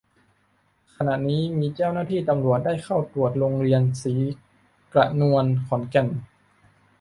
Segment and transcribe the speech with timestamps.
[0.95, 4.15] ขณะนี้มีเจ้าหน้าที่ตำรวจได้เข้าตรวจโรงเรียนศรี
[4.93, 6.07] กระนวน ขอนแก่น